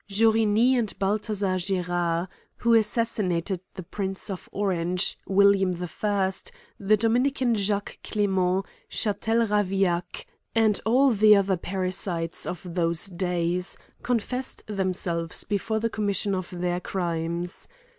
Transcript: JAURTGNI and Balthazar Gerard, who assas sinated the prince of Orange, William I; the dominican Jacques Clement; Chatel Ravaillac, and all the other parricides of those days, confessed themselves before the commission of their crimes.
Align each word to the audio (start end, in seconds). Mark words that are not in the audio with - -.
JAURTGNI 0.09 0.79
and 0.79 0.97
Balthazar 0.97 1.59
Gerard, 1.59 2.27
who 2.57 2.71
assas 2.71 3.05
sinated 3.21 3.59
the 3.75 3.83
prince 3.83 4.31
of 4.31 4.49
Orange, 4.51 5.15
William 5.27 5.75
I; 5.75 6.31
the 6.79 6.97
dominican 6.97 7.53
Jacques 7.53 7.99
Clement; 8.03 8.65
Chatel 8.89 9.45
Ravaillac, 9.45 10.25
and 10.55 10.81
all 10.87 11.11
the 11.11 11.35
other 11.35 11.55
parricides 11.55 12.47
of 12.47 12.73
those 12.73 13.05
days, 13.05 13.77
confessed 14.01 14.65
themselves 14.65 15.43
before 15.43 15.79
the 15.79 15.87
commission 15.87 16.33
of 16.33 16.49
their 16.49 16.79
crimes. 16.79 17.67